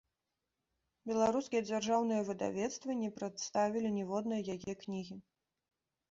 Беларускія 1.09 1.59
дзяржаўныя 1.65 2.21
выдавецтвы 2.29 2.95
не 3.01 3.09
прадставілі 3.17 3.91
ніводнай 3.97 4.41
яе 4.55 4.73
кнігі. 4.85 5.19